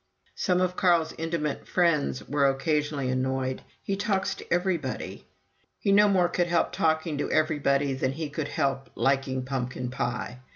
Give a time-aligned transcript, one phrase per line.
[0.33, 5.27] Some of Carl's intimate friends were occasionally annoyed "He talks to everybody."
[5.77, 10.39] He no more could help talking to everybody than he could help liking pumpkin pie.